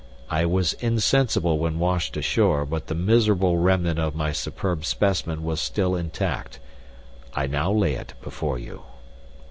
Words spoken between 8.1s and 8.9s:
before you."